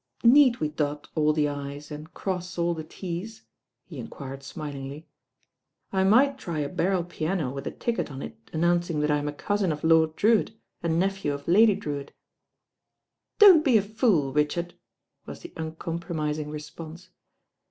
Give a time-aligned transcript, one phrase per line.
[0.23, 3.43] "Need we dot all the 'i's' and cross all the Ys'?"
[3.85, 5.05] he enquired smilingly.
[5.93, 9.27] "I might try a barrel piano with a ticket on it announcing that I am
[9.27, 12.15] a cousin of Lord Drewitt and nephew of Lady Drewitt."
[13.37, 14.73] "Don't Le a fool, Richard,"
[15.27, 17.11] was the uncompro mising response.